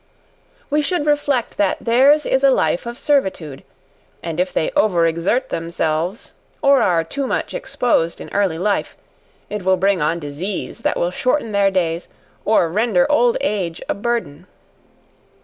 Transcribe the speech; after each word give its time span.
We 0.71 0.81
should 0.81 1.05
reflect 1.05 1.57
that 1.57 1.77
theirs 1.79 2.25
is 2.25 2.43
a 2.43 2.49
life 2.49 2.87
of 2.87 2.97
servitude, 2.97 3.63
and 4.23 4.39
if 4.39 4.51
they 4.51 4.71
over 4.71 5.05
exert 5.05 5.49
themselves, 5.49 6.31
or 6.63 6.81
are 6.81 7.03
too 7.03 7.27
much 7.27 7.53
exposed 7.53 8.19
in 8.19 8.33
early 8.33 8.57
life, 8.57 8.97
it 9.47 9.63
will 9.63 9.77
bring 9.77 10.01
on 10.01 10.17
disease 10.17 10.79
that 10.79 10.97
will 10.97 11.11
shorten 11.11 11.51
their 11.51 11.69
days, 11.69 12.07
or 12.45 12.67
render 12.67 13.05
old 13.11 13.37
age 13.41 13.79
a 13.87 13.93
burden. 13.93 14.47